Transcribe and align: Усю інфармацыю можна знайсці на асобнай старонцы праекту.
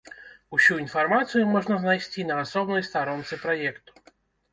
Усю 0.55 0.77
інфармацыю 0.83 1.43
можна 1.55 1.77
знайсці 1.83 2.25
на 2.31 2.39
асобнай 2.45 2.87
старонцы 2.89 3.39
праекту. 3.45 3.91